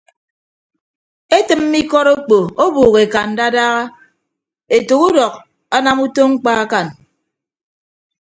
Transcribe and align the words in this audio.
Etịmme 1.37 1.77
ikọt 1.83 2.07
okpo 2.15 2.37
ọbuuk 2.65 2.95
eka 3.03 3.19
ndadaha 3.31 3.81
etәk 4.75 5.01
udọk 5.07 5.33
anam 5.75 5.97
utom 6.05 6.29
mkpa 6.33 6.51
akañ. 6.63 6.87